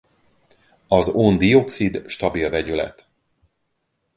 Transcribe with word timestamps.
Az 0.87 1.09
ón-dioxid 1.09 2.03
stabil 2.09 2.49
vegyület. 2.49 3.05